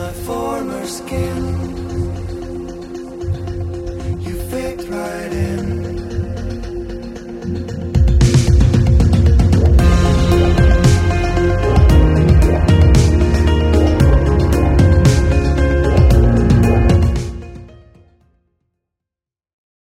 my 0.00 0.12
former 0.12 0.86
skin. 0.86 1.42
You 4.26 4.34
fit 4.50 4.78
right 4.88 5.32
in. 5.48 5.60